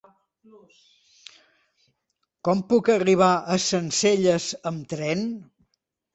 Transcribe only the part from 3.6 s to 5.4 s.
Sencelles amb tren?